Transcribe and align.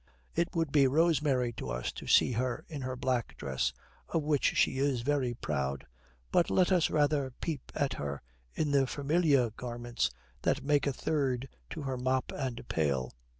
It 0.33 0.55
would 0.55 0.71
be 0.71 0.87
rosemary 0.87 1.53
to 1.57 1.69
us 1.69 1.91
to 1.91 2.07
see 2.07 2.31
her 2.31 2.65
in 2.67 2.81
her 2.81 2.95
black 2.95 3.37
dress, 3.37 3.71
of 4.09 4.23
which 4.23 4.55
she 4.55 4.79
is 4.79 5.01
very 5.01 5.35
proud; 5.35 5.85
but 6.31 6.49
let 6.49 6.71
us 6.71 6.89
rather 6.89 7.29
peep 7.39 7.71
at 7.75 7.93
her 7.93 8.23
in 8.55 8.71
the 8.71 8.87
familiar 8.87 9.51
garments 9.51 10.09
that 10.41 10.63
make 10.63 10.87
a 10.87 10.91
third 10.93 11.49
to 11.69 11.83
her 11.83 11.97
mop 11.97 12.31
and 12.35 12.67
pail. 12.67 13.13